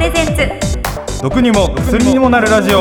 [0.00, 1.22] プレゼンツ。
[1.22, 2.80] 毒にも薬にもなるラジオ。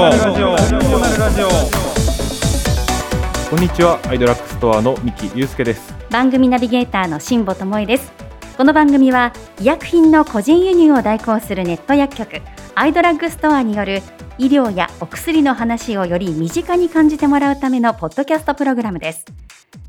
[3.50, 5.94] こんにちはアイドラッグストアの三木祐介です。
[6.10, 8.14] 番組ナビゲーターの辛坊智恵です。
[8.56, 12.42] この番組は医薬品の個人輸入を代行するネット薬局
[12.76, 14.02] アイドラッグストアによる
[14.38, 19.26] 医療やお薬の話をより身近に感じてもらうためのポッドキャストプログラムです。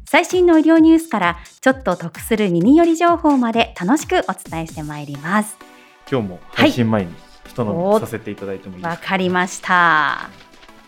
[0.05, 5.57] 最新の医療ニュースからちょっと得する耳寄り情報まで楽しくお伝えしてまいります
[6.11, 7.15] 今日も配信前に
[7.47, 10.29] 一飲みさせていただいてもいいですわか、かりました。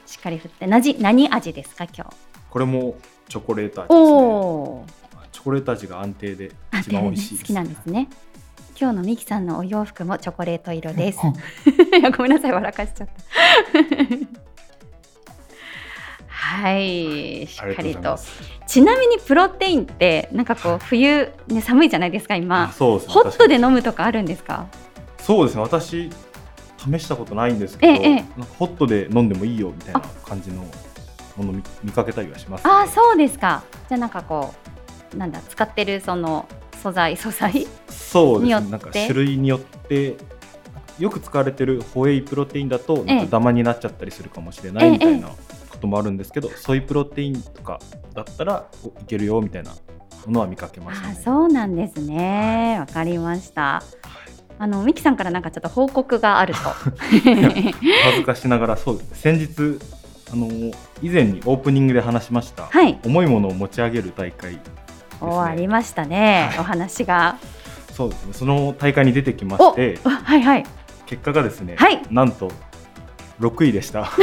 [0.07, 0.67] しっかり振って。
[0.67, 2.17] なじ何味ですか今日？
[2.51, 2.97] これも
[3.29, 5.27] チョコレート味ですね。
[5.33, 7.43] チョコレート味が安定であ一番美味しいです。
[7.43, 8.09] 好きなんですね。
[8.81, 11.19] 今日のミキさんのお洋服もチョコレート色です。
[12.17, 13.15] ごめんなさい笑かしちゃった。
[16.29, 17.47] はい。
[17.47, 18.19] しっかりと。
[18.67, 22.73] ちなみにプロテインってなんかこう冬ね寒いじゃないですかあ今ね。
[22.79, 24.67] ホットで飲むとかあるんですか？
[24.73, 24.82] に
[25.23, 25.63] そうですね。
[25.63, 26.11] 私
[26.79, 28.15] 試したことないんですけど、ええええ。
[28.17, 30.63] なんかホットで飲んでもいいよみたいな感じの
[31.37, 33.63] もの見見かけたりはします、ね、ああそうですか。
[33.89, 34.53] じゃあなんかこ
[35.15, 36.49] うなんだ使ってるその
[36.83, 37.67] 素材素材？
[37.89, 38.71] そうですね。
[38.71, 40.17] なんか種類によって
[40.99, 43.15] よく使われてるホエイプロテインだとええ。
[43.15, 45.37] なんかダマになっちゃったりするかもしれなええいみたいなこ
[45.81, 47.79] ともあるんですけど、ソイプロテインとか
[48.13, 51.15] だったらおいけるよみたいなものは見かけましたね。
[51.15, 52.77] そうなんですね。
[52.81, 53.83] わかりました
[54.59, 56.61] あのミキさんからなんかちょっと報告があると。
[56.61, 59.11] 恥ずかしながらそうです。
[59.11, 59.79] ね先日
[60.33, 60.49] あの
[61.03, 62.99] 以前にオープニングで話しました、はい。
[63.05, 64.71] 重いものを持ち上げる大会です
[65.21, 65.69] 終わりね。
[65.69, 66.59] ましたね、はい。
[66.61, 67.37] お話が。
[67.93, 68.33] そうですね。
[68.33, 69.99] その大会に出てきまおして。
[70.05, 70.65] あはいはい。
[71.07, 72.03] 結果がですね、はい。
[72.11, 72.51] なんと
[73.41, 74.11] 6位でした。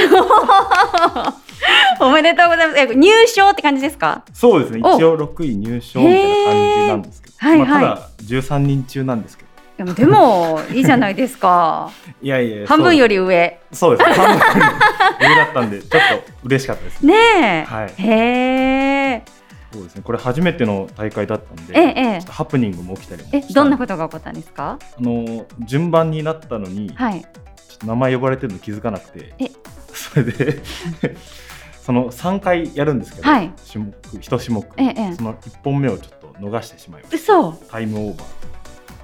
[2.01, 2.79] おめでとうございます。
[2.79, 4.23] え入賞って感じですか？
[4.33, 4.79] そうですね。
[4.83, 7.67] お一応6位入賞みたいな感じなんですけど、はいはい。
[7.67, 9.48] まあ、ただ13人中なんですけど
[9.79, 11.89] でもでもいいじゃないですか。
[12.21, 13.59] いやいや半分よりり上。
[13.71, 14.09] そうです。
[14.11, 14.43] 半分よ
[15.21, 15.97] り上だったんでちょっと
[16.43, 17.01] 嬉しかったです。
[17.05, 17.93] ねえ、はい。
[17.97, 19.23] へえ。
[19.71, 20.01] そうですね。
[20.03, 21.81] これ初めての大会だったんで、え
[22.17, 24.77] えハプニングも起きたりもえどんなことが起こったんですか？
[24.81, 27.23] あの順番になったのに、はい。
[27.85, 29.45] 名前呼ばれてるの気づかなくてえ。
[29.93, 30.61] それで
[31.81, 33.51] その3回やるんですけど、はい。
[33.71, 35.13] 種目1種目、ええええ。
[35.15, 37.15] その1本目をちょっと逃してしまいました。
[37.15, 37.53] 嘘。
[37.71, 38.48] タイムオーバー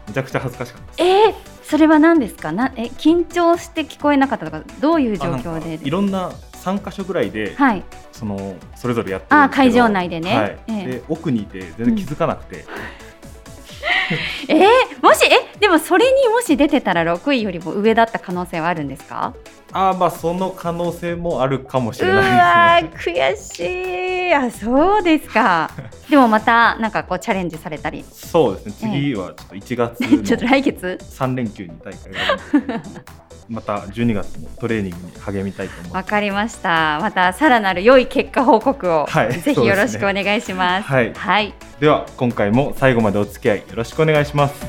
[0.08, 1.34] めちゃくちゃ恥ずかしかったえー、
[1.64, 2.52] それは何ですか？
[2.52, 6.30] なえ緊張して聞こえなかったとかどういう状況でいろんな
[6.64, 7.84] 3箇所ぐらいで、はい。
[8.12, 10.36] そのそれぞれやってあ会場内でね。
[10.38, 10.58] はい。
[10.68, 10.86] ええ。
[10.88, 12.66] で奥にいて全然気づかなくて、
[14.48, 19.34] えー、もしえでもそれにもし出てたら6位よりも上だった可能性はあるんですか？
[19.74, 23.14] ああまあその可能性もあるかもしうれないわですね。
[23.14, 24.34] ー悔しい。
[24.34, 25.70] あそうですか
[26.10, 28.04] でもまたなんかこうチャレンジされたり。
[28.12, 28.92] そうですね。
[28.94, 32.20] 次はちょっと1月 ちょっとの来月？3連休に大会が
[32.54, 32.90] あるので
[33.50, 35.96] また12月もトレーニングに励みたいと思います。
[35.96, 37.00] わかりました。
[37.02, 39.34] またさらなる良い結果報告を、はい。
[39.34, 40.88] ぜひよろしくお願いします。
[40.88, 41.14] はい。
[41.14, 41.54] はい。
[41.80, 44.66] では今回も最後までお付き合いよろしくお願いします。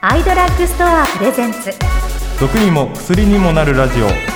[0.00, 1.70] アイドラッグストアプレゼンツ。
[2.38, 4.35] 毒にも薬にもなるラジオ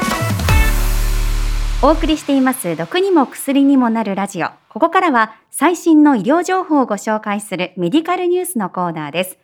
[1.83, 2.77] お送りしています。
[2.77, 4.49] 毒にも薬にもなるラジオ。
[4.69, 9.39] ここからは最新の医療情報をご紹介するメディカルニュースのコーナーです。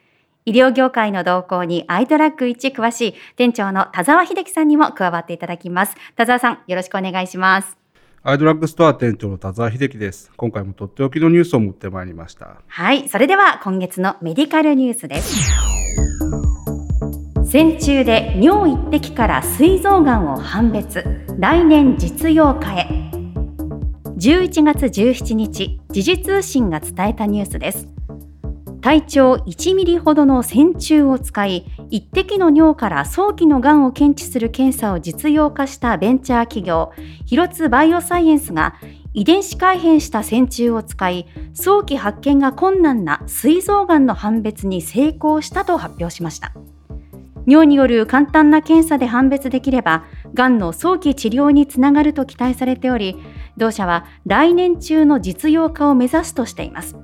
[0.45, 5.97] 医療業界の動向にアイドラッグ一詳しい店長の田沢秀樹さんにも加わっていただきます。
[6.15, 7.79] 田沢さんよろしくお願いします。
[8.23, 10.31] アイドラッグストア店長の田沢秀樹です。
[10.37, 12.57] 今回もとっておきのニュースを持ってまいりました。
[12.67, 15.76] はいそれでは今月のメディカルニュースです
[17.57, 21.03] 線虫で尿一滴から膵臓がんを判別。
[21.39, 22.87] 来年実用化へ。
[24.19, 27.89] 11月17日時事通信が伝えたニュースです。
[28.83, 36.93] 体長1ミリほどの線虫を使い一滴の尿から早期のがんを検知する検査を実用化したベンチャー企業
[37.25, 38.75] 広津バイオサイエンスが
[39.15, 46.53] 遺伝子改変した線虫を使い早期発見が困難な膵臓がんの判別に成功したと発表しました。
[47.47, 50.05] 尿による簡単な検査で判別できれば
[50.35, 53.17] がんの早期治療につながると期待されており
[53.57, 56.97] 同社は来年中の実用化を目指すとしています。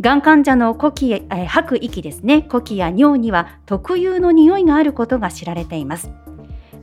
[0.00, 2.42] がん患者の呼気、え吐く息ですね。
[2.42, 6.10] 呼気や尿には特有の匂いがあることが知られています。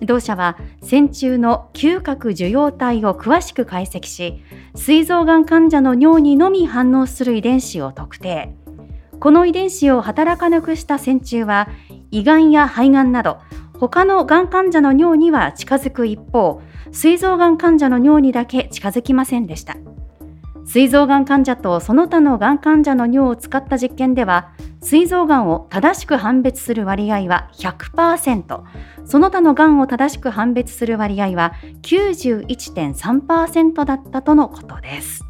[0.01, 4.41] 同社は線虫の嗅覚受容体を詳しく解析し
[4.73, 8.53] 膵臓がん患者の尿にのみ反応する遺伝子を特定。
[9.19, 11.67] この遺伝子を働かなくした線虫は
[12.11, 13.39] 胃がんや肺がんなど
[13.79, 16.61] 他のがん患者の尿には近づく一方
[16.91, 19.77] 膵臓がん患者の尿にだけ近づきませんでした。
[20.65, 24.51] 膵臓がん患者とその他のがん患者の尿を使った実験では
[24.81, 28.61] 膵臓がんを正しく判別する割合は100%
[29.03, 35.23] その他のがんを正しく判別する割合は91.3%だったとのことです。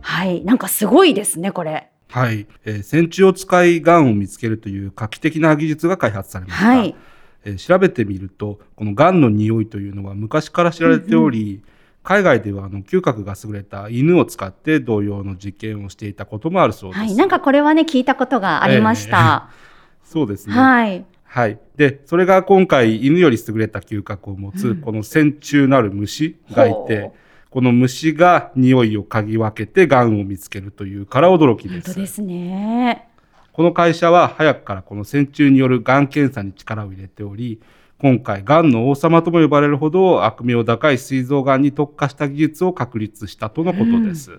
[0.00, 1.89] はいなんかすごいですねこれ。
[2.10, 6.88] はい、えー、線虫を使いがんを見つけるという画期的な技術が開発されました、はい。
[6.88, 11.62] えー調べてみるとこのがんの匂いというのは昔から知られており、
[12.02, 17.00] 海外ではあの嗅覚が優れた犬を使って同様の実験をしていたこともあるそうです。
[17.00, 17.14] はい。
[17.14, 19.48] なんかこれはね聞いたことがありました、
[20.04, 20.54] そうですね。
[20.54, 21.04] はい。
[21.24, 21.58] はい。
[21.76, 24.80] で、それが今回犬より優れた嗅覚を持つ、うん。
[24.80, 27.14] この線虫なる虫がいてほ、
[27.50, 31.86] この虫が匂いを嗅ぎ分けてがんを見つけるというから驚きです。
[31.86, 33.08] 本当ですね
[33.52, 37.60] この会社は早くからこの線虫によるがん検査に力を入れており、
[37.98, 44.38] 今回、がんの王様とも呼ばれるほど悪名高い膵臓がんに特化した技術を確立したとのことです。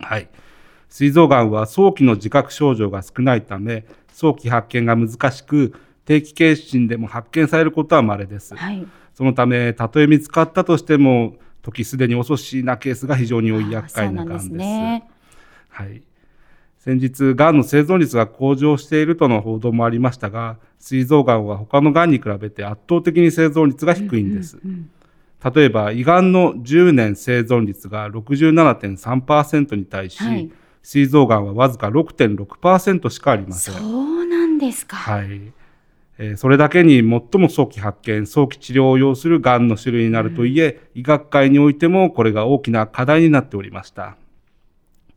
[0.00, 0.28] はい。
[0.88, 5.74] 膵臓がんは早期の自覚症状が少ないため、早期発見が難しく、
[6.06, 8.56] 定期検診でも発見されることは稀です。
[8.56, 11.36] はいそのため、たとえ見つかったとしても、
[11.66, 15.04] 時すでに遅しなケースが非常に多い厄介ながんです。
[15.68, 16.00] はい。
[16.78, 24.58] 先日、がんの生存率が向上しているとの報道もありましたが、膵臓がんは他のがんに比べて圧倒的に生存率が低いんです。
[25.54, 30.48] 例えば、胃がんの10年生存率が67.3%に対し、はい
[30.88, 33.74] 膵臓がんはわずか6.6%しかありません。
[33.74, 35.52] そうなんですか、はい。
[36.18, 37.04] えーそれだけに最
[37.40, 44.16] も早期発見、早期治療を要するがんの種類になるといえ、医学界においてもこれが大きな課題になっておりました。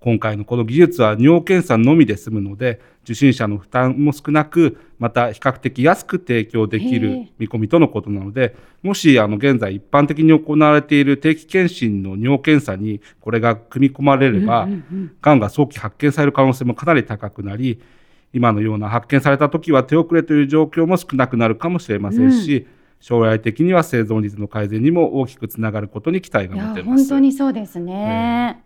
[0.01, 14.69] 今回のこの技術は尿検査のみで済むので、受診者の負担も少なく、また比較的安く提供できる見込みとのことなので、もしあの現在一般的に行われている定期検診の尿検査にこれが組み込まれれば、
[15.21, 17.81] がんが早期発見される可能性もかなり高くなり、
[18.33, 22.67] 今のような発見された時は手遅れという状況も少なくなるかもしれませんし、
[22.99, 27.03] 将来的には生存率の改善にも大きくつながることに期待が持てます。
[27.03, 28.61] 本当にそうですね、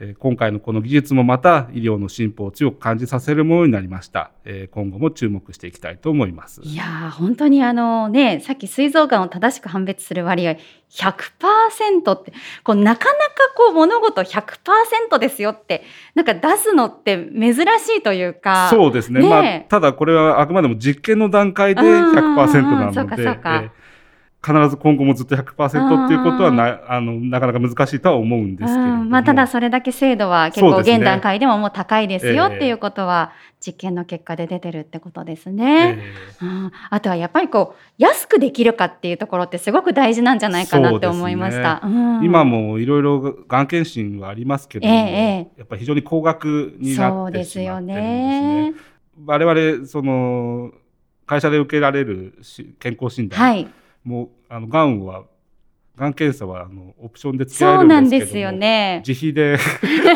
[0.00, 4.30] えー今回のこの技術もまた医療の進歩を強く感じさせるものになりました。
[4.44, 6.60] えー今後も注目していきたいと思います。
[6.62, 10.56] いやー本当にあのねさっき膵臓がんを正しく判別する割合
[10.90, 15.82] 100%ってこうなかなかこう物事100%ですよって
[16.14, 17.58] なんか出すのって珍し
[17.98, 19.20] いというかそうですね。
[19.20, 23.70] ねえまあ、ただこれはあくまでも実験の段階でうん100%なので、
[24.40, 29.02] 必ず今後もずっと100%っていうことはなあのなかなか難しいとは思うんですけれども。
[29.02, 35.98] うんまあ、ただそれだけ精度は結構現段階でももう高いですよええっていうことは実験の結果で出てるってことですね。
[36.40, 41.80] えーうんあとはやっぱりこう安くできるかっていうところってすごく大事なんじゃないかなって思いました。
[41.84, 48.74] うん今もいろいろがん検診はありますけども、ええやっぱり非常に高額になってしまってるんですねね。。
[49.26, 50.70] 我々その
[51.26, 53.68] 会社で受けられるし健康診断、はい、
[54.08, 55.24] もうあのがんは
[55.98, 59.02] がん検査はあのオプションで付けらそうれるなんんですよね。
[59.06, 59.58] 自費で。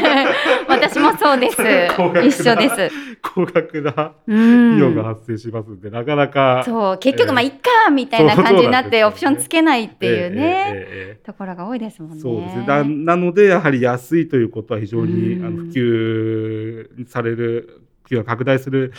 [0.69, 1.61] 私もそうです。
[2.25, 2.91] 一緒です。
[3.21, 4.77] 高額なうん。
[4.77, 6.99] 費用が発生しますんで、なかなかそう。
[6.99, 12.21] 結局まあええいっかみたいな感じになってオプションつけないっていうね、ところが多いですもんね。
[12.21, 12.65] そうですね。
[12.67, 15.45] ななのでやはり安いということは非常にうん。
[15.45, 18.93] あの普及される普及が拡大する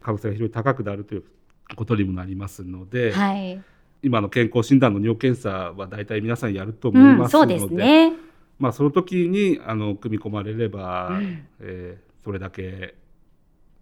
[0.00, 1.24] 可能性が非常に高くなるという
[1.74, 3.60] ことにもなりますので、はい、
[4.02, 8.12] 今の健康診断の尿検査は大体皆さんやると思うん、いますので、そうですね。
[8.58, 12.94] まあその時にあの組み込まれれば、うんえーそれだけ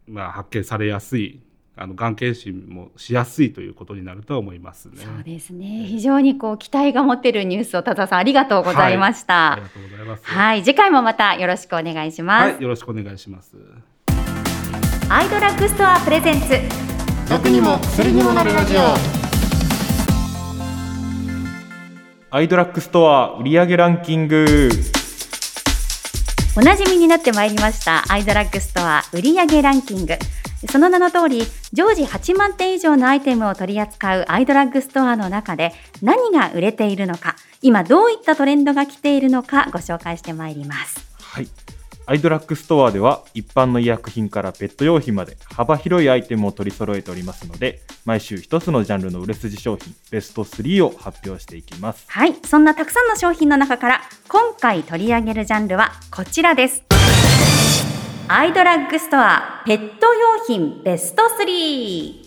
[0.06, 1.40] まあ発見されやすい。
[1.78, 4.96] あのがん検診もしやすいということになるとは思いますね。
[4.96, 5.84] そうですね。
[5.84, 9.52] 非常にこう期待が持てるニュースを田澤さんありがとうございました。
[9.52, 10.24] ありがとうございます。
[10.24, 12.52] はい、次回もまたよろしくお願いします。
[12.52, 13.56] はい、よろしくお願いします。
[15.10, 16.48] アイドラッグストアプレゼンツ。
[17.28, 19.25] 毒にも薬にもなるラジオ
[22.36, 24.68] アイドラッグストア売上ランキング。
[26.54, 28.04] おなじみになってまいりました。
[28.12, 30.18] アイドラッグストア売上ランキング。
[30.70, 41.08] その名の通り常時8万点以上のアイテムを取り扱うアイドラッグストアの中で何が売れているのか今どういったトレンドが来ているのかご紹介してまいります。
[41.18, 41.48] はい
[42.08, 52.06] アイドラッグストアでは一般の医薬品からペット用品まで幅広いアイテムを取り揃えておりますので毎週一つのジャンルの売れ筋商品ベスト3を発表していきます。
[52.08, 56.84] はいそんなたくさんの商品の中から今回取り上げるジャンルはこちらです。
[58.28, 62.25] アイドラッグストアペット用品ベスト3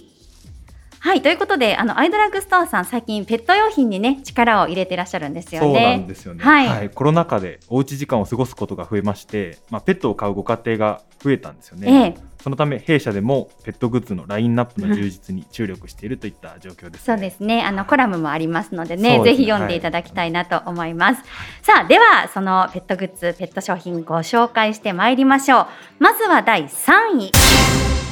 [1.01, 5.67] はいということであのアイドラッグストアさん最近ペット用品にね力を入れていらっしゃるんですよね。
[5.67, 6.89] そうなんですよね、はい。
[6.89, 12.23] コロナ禍でおうち時間を過ごすことが増えまして、まあ、ペットを飼うご家庭が増えたんですよね、ええ。
[12.41, 17.63] そのため弊社でもペットグッズのラインナップの充実に注力しているといった状況です、ね、そうですね。
[17.63, 19.23] あのコラムもありますのでね、ですね。
[19.23, 21.23] ぜひ読んでいただきたいなと思います。
[21.61, 25.67] さあ、ではそのペットグッズ、ペット商品ご紹介してまいりましょう。
[25.99, 28.08] まずは第3位。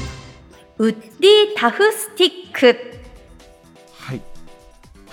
[0.80, 2.78] ウッディタフスティック。
[4.00, 4.26] はい、こ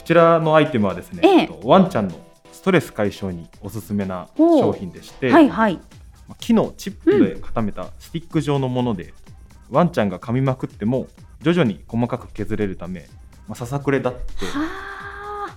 [0.04, 2.14] ちらのアイテムはですね、えええっとワンちゃんの
[2.52, 5.76] ストレス解消におすすめな商品でして、はいはい。
[6.28, 9.14] まあ木のチップで固めたスティック状のもので、
[9.70, 11.06] ワンちゃんが噛みまくっても
[11.40, 13.08] 徐々に細かく削れるため、
[13.48, 14.93] まあ、ささくれ立っては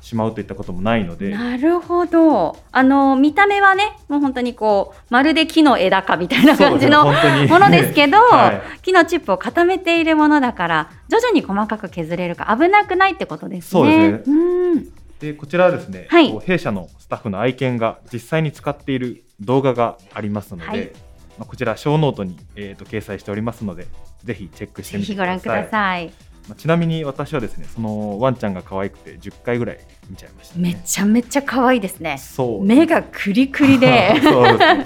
[0.07, 1.29] しまうといったこともないのあ、で。
[1.29, 2.57] なるほど。
[2.71, 7.11] あの見た目はね、もう本当にこうまるで木の枝かみたいな感じのも
[7.59, 8.61] のですけど、 はい。
[8.81, 13.69] 木のチップを固めているものだから徐々に細かく削れるか危なくないってことですね。
[13.69, 14.87] そうですうん。
[15.19, 16.39] でこちらはですね、はい。
[16.39, 20.91] 弊社のスタッフの愛犬が実際に使っている動画がありますので、はい。
[21.37, 23.87] まあ、こちら show note に、えー、と掲載しておりますので
[24.23, 25.37] ぜひチェックしてぜみてください。
[25.37, 26.26] ひご覧ください。
[26.47, 32.17] まあ、ちなみに私はですねそのワンちゃんが可愛くて10回ぐらい見ちゃいましたねめちゃめちゃ可愛いですね。
[32.17, 33.87] そう目がクリクリで。
[34.17, 34.85] ね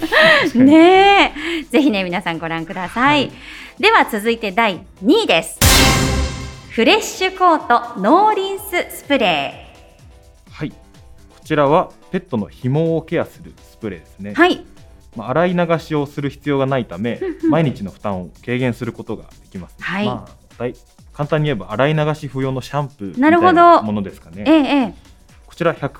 [0.56, 1.64] ねえ。
[1.64, 3.26] ぜひね、皆さんご覧ください。
[3.26, 3.32] はい
[3.82, 5.58] では続いて第2位です。
[6.70, 9.74] フレッシュコートノーリンススプレ
[10.52, 10.76] はいこ
[11.44, 14.64] ちらはペットの皮膚もケアするスプレーですねー。、はい。
[15.16, 20.76] まあ、洗い流しをする必要がないため 毎日の負担を軽減することができます、はいまあ、大
[21.14, 23.54] 簡単に言えば洗い流し不要のシャンプーみたないるほど。
[23.54, 24.44] なものですかね。
[24.48, 24.94] ええええ。
[25.46, 25.92] こちら100%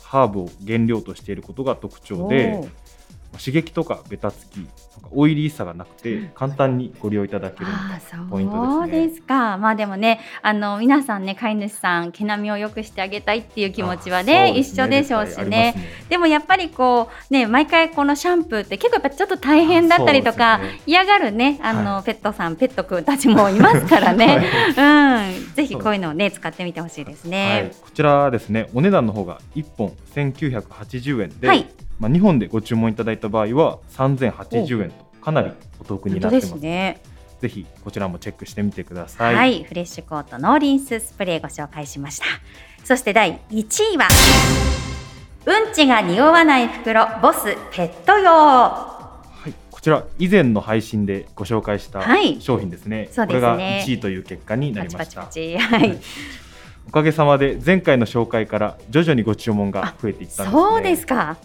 [0.00, 2.68] ハーブを原料としていることが特徴で
[3.38, 7.66] 刺激とかベタつきなんかオイリーさがなくて簡単にご利用いただける
[8.30, 9.08] ポイントそうですね。
[9.08, 9.56] ですか。
[9.56, 15.74] まあでもね、あの皆さんね、飼い主さん毛並みを良くしてあげたいっていう気持ちはね、あそう一緒でしょうしね。
[15.76, 15.82] り。
[15.82, 24.44] ますでもやっぱりこうね毎回このシャンプーって結構やっぱちょっと大変だったりとか、嫌がるねあの、はペットさんペットくんたちもいますからね、
[24.76, 25.54] うん。
[25.54, 27.30] ぜひこういうのをね使ってみてほしいですはい。
[27.30, 28.68] ね。、こちらはですね。
[28.74, 31.66] お値段の方が1本1980円で、はい
[31.98, 37.00] まあ、2本でご注文いただいた場合は3080円とかなりお得になってますすね。
[37.40, 39.24] ぜひこちらもチェックしてみてくださ。
[39.24, 42.26] はいい、フレッシュコートノーリンススプレーご紹介しました。
[42.84, 44.08] そして第1位は
[45.44, 48.30] うんちが匂わない袋ボスペット用。
[48.30, 53.08] はい、こちら以前の配信でご紹介したはい商品ですね。
[53.10, 55.06] そうですねこれが1位という結果になりました。
[55.06, 55.58] チパチ。
[55.58, 55.98] はい。
[56.86, 60.62] おかげさまで前回の紹介から徐々にご注文が増えていったんですね。
[60.62, 61.36] そうですか。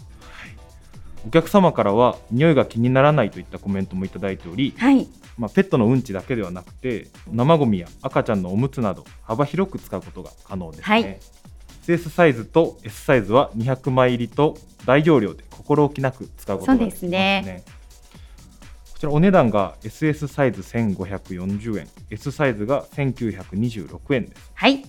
[1.27, 5.07] お客様からは匂いが気にならないといったコメントもいただいており、はい。
[5.37, 11.19] まあ、ペットのうんちだけではなくて生ゴミや赤ちゃんのおむつなど幅広く使うことが可能ですね、はい。
[11.85, 17.09] SS サイズと S サイズは200枚入りと大容量で心置きなく使うことができますね。
[17.09, 17.63] ね。
[18.93, 21.87] こちらお値段が SS サイズ1540円。
[22.09, 24.51] S サイズが1926円です。
[24.55, 24.83] はい。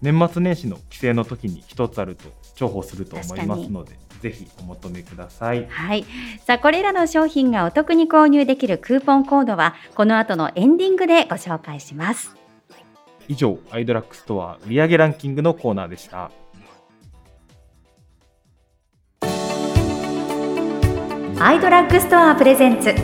[0.00, 6.04] 年末年始の帰省の時に一つあると重宝すると思いますのでぜひお求めくださいはい。
[6.44, 12.36] さあ、これらの商品がお得に購入できるクーポンコードは、この後のエンディングでご紹介します。
[13.28, 16.30] 以上アイドラックストア売上ランキングのコーナーでした
[21.40, 22.94] アイドラッグストアプレゼンツ。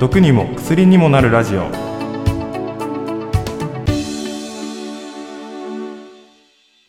[0.00, 1.86] 毒にも薬にもなるラジオ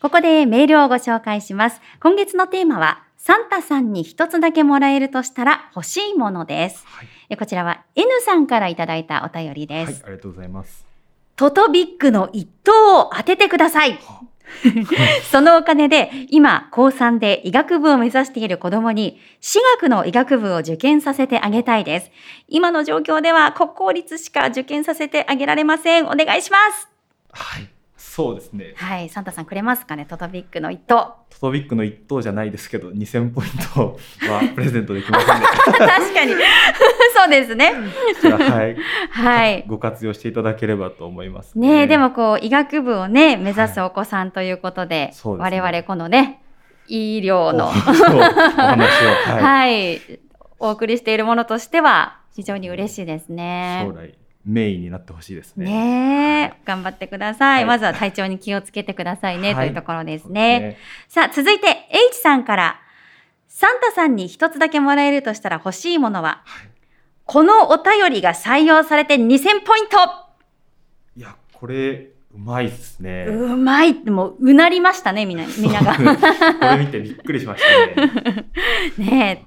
[0.02, 1.82] ここでメールをご紹介します。
[2.00, 6.86] 今月のテーマは、サンタさんに一つだけもらえるとしたら欲しいものです。
[6.86, 10.02] はい、えこちらは N さんからいただいたお便りはい、です。
[10.06, 10.86] ありがとうございます
[11.36, 14.00] トトビッグの一等を当ててください。
[15.30, 22.12] そのお金で今高3で医学部を目指している子供に私学の医学部を受験させてあげたいです。
[22.48, 26.06] 今の状況では国公立しか受験させてあげられません。
[26.06, 26.88] お願いします。
[27.34, 27.77] はい
[28.18, 31.14] そうですねはい、サンタさんくれますかね、トトビッグの一等。
[31.30, 34.00] トトビックの一等じゃないですけど2000ポイント
[34.34, 35.46] は プレゼントできませんね
[35.78, 36.34] 確かに。
[37.16, 37.76] そうですね。
[38.24, 38.78] はい
[39.12, 39.66] はい。
[39.68, 46.42] ご活用していただければと思いますねえ、でもこう医学部をね目指すお子さんということで、そうですね我々このね
[46.88, 50.02] 医療のお話をは、はい い、
[50.58, 53.96] お送りしているものとしては非常に嬉しいですね将。
[53.96, 54.16] 来
[54.48, 55.66] メインになってほしいですね。
[55.66, 57.66] ねえ、頑張ってください,、はい。
[57.66, 59.74] まずは体調に気をつけてくださいね、はいとい。
[59.74, 60.60] うところですね。
[60.60, 60.78] ね。
[61.10, 61.68] さあ、続いて
[62.12, 62.80] H さんから、
[63.50, 66.70] サンタさんに一つだけもらえるとしたら欲しいものは、はい。
[67.26, 69.98] このお便りが採用されて2000ポイント。
[71.18, 73.26] いやこれうまいですね。
[73.28, 73.90] うまい。
[73.92, 75.96] ってもううなりましたね、みんな、みんなが。
[75.96, 76.04] こ
[76.78, 77.64] れ見てびっくりしまし
[77.96, 78.46] たね。
[78.98, 79.46] ね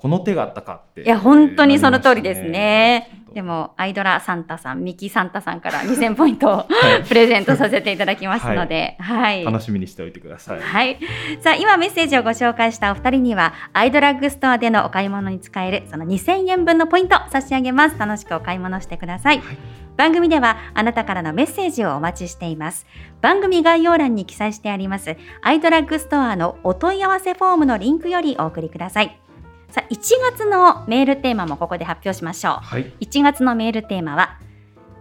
[0.00, 1.04] この手があったかってえ。
[1.04, 3.10] いや、本当にその通りですね。
[3.34, 6.64] でもアイドラサンタさんミキサンタさんから2000ポイントを
[7.06, 10.60] プレゼントさせていただきますので、はい、楽しみにしておいてください。
[10.60, 10.98] はい。
[11.40, 17.98] さあ、今メッセージをご紹介したお二人には、アイドラッグストアでのお買い物に使える、その2000円分のポイント差し上げます。
[17.98, 19.38] 楽しくお買い物してください。
[19.38, 19.56] はい
[19.98, 22.86] 番組では、あなたからのメッセージをお待ちしています。
[23.20, 29.27] 番組概要欄に記載してあります、アイドラッグストアのお問い合わせフォームのリンクよりお送りください。
[29.70, 29.98] さあ、1
[30.32, 32.54] 月のメールテーマもここで発表しましょう。
[32.62, 32.92] はい。
[33.00, 34.38] 1月のメールテーマは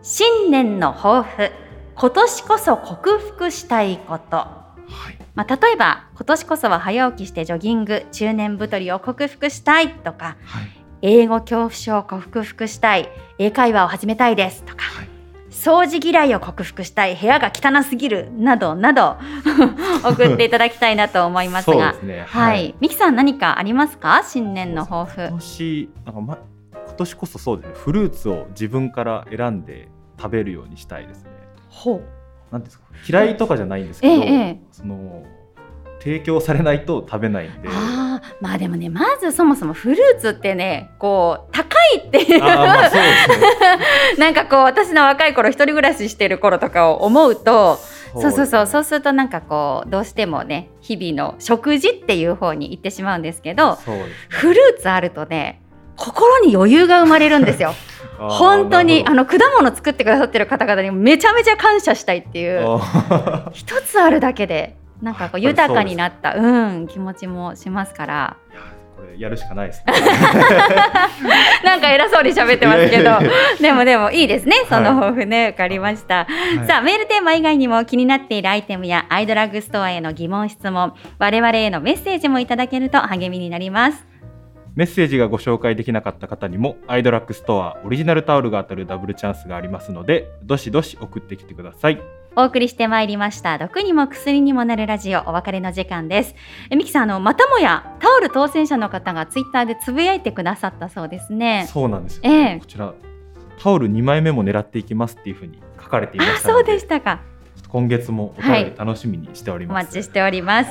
[0.02, 1.52] 新年の抱負
[1.96, 4.76] 今年こそ克服したいこと、は
[5.12, 5.18] い。
[5.36, 10.70] まあ、例えば今年こそは早起きしてジョギング中年太りを克服したいとかはい。
[11.02, 15.17] 英語恐怖症を克服したい英会話を始めたいですとか、はい
[15.58, 19.18] 掃除嫌いを克服したい部屋が汚すぎるなどなど
[20.08, 22.24] 送っていただきたいなと思いますがすね。
[22.28, 24.22] はい、ミキさん何かありますか？
[24.24, 26.38] 新年の抱負今年なんかま
[26.86, 27.74] 今年こそそうですね。
[27.76, 29.88] フルーツを自分から選んで
[30.20, 31.32] 食べるようにしたいですね。
[31.70, 32.02] ほ
[32.52, 32.86] なんですか？
[33.10, 35.24] 嫌いとかじゃないんですけど、ええええその
[36.00, 37.70] 提供されないと食べないんで。
[37.70, 42.40] ああまあでもねまずそもそもフルーツってねこう高いっていう。
[44.18, 47.80] なんかこう私の若い頃一人暮らししてる頃とかを思うと
[48.14, 53.78] そうそうそうそうするとなんかこうどうしてもね日々の食事っていう方に行ってしまうんですけどね。
[54.30, 55.62] フルーツあるとね
[55.96, 57.74] 心に余裕が生まれるんですよ
[58.18, 62.80] 本当にあの果物作ってくださってる方々にめちゃめちゃ感謝したいっていう
[63.52, 68.38] 一つあるだけでなんかこう豊かになったうん気持ちもしますから。
[68.50, 68.62] ーいや
[68.98, 69.94] これやるしかないですね。
[71.64, 73.12] なんか偉そうに喋ってますけど。
[73.62, 76.68] でもでもいいですねそのはい抱負ね、わかりました、はい。
[76.68, 80.94] さあメールテーマ以外にも気になっているアイテムやアイドラッグストアへの疑問質問。
[81.20, 84.18] 我々へのメッセージもいただけると励みになります。
[84.78, 92.00] メッセージがご紹介できなかった方にもアイドラッグストアオリジナルタオルが当たるダブルチャンスがありますのでどしどし送ってきてください
[92.40, 93.58] お送りしてまいりました。
[93.58, 96.36] 毒にも薬にもなるラジオお別れの時間です。
[96.70, 101.68] えミキさんあのまたもやタオル当選者の方がツイッターでつぶやいてくださったそうですね。
[101.68, 102.60] そうなんですよ、ええ。
[102.60, 102.94] こちら
[103.60, 107.22] タオル2枚目も狙っていきますっていうふうに書かれていまあしたそうでしたか。
[107.70, 110.70] 今月もお便り楽しみにしておりおます、待ちしております。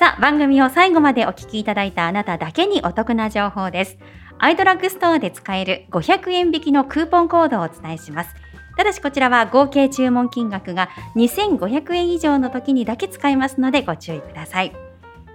[0.00, 3.98] さあ、番組を最後までお聞きいただいたあなただけにお得な情報です。
[4.38, 8.43] アイドラッグストアで使える500円引きのクーポンコードをお伝えします。
[8.76, 14.72] ただしこちらは合計注文金額が2500円以上の時にだけ使えますのでご注意ください。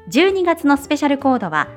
[0.09, 1.67] 12月のスペシャルコードは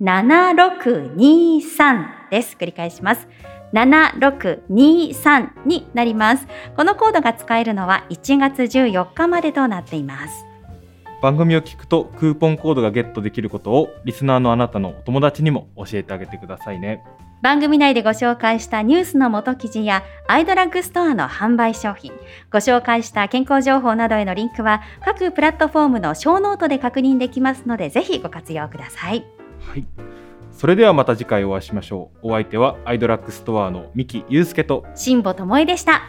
[0.00, 2.56] 7623です。
[2.58, 3.28] 繰り返します。
[3.72, 6.46] 7623になります。
[6.76, 10.47] このコードが使えるのは1月14日までとなっています。
[11.20, 17.02] 番組を聞くとクーポンコードがゲットできることをリスナーのあなたのお友達にも教えてあげてくださいね。
[17.40, 22.12] 番組内でご紹介したニュースの元記事やアイドラッグストアの販売商品
[22.50, 29.24] ご紹介した健康情報などへのリンクは各プラットフォームの show note で確認できますのでぜひご活用ください。
[29.60, 29.86] はい。
[30.50, 32.28] それではまた次回お会いしましょう。
[32.28, 36.02] お相手はアイドラッグストアの三木祐介と辛坊智恵でした。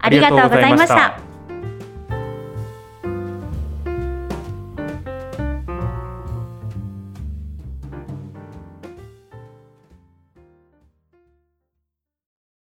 [0.00, 1.29] ありがとうございました